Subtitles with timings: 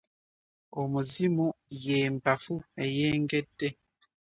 [0.81, 1.45] Omuzima
[1.83, 3.69] ye mpafu eyengedde.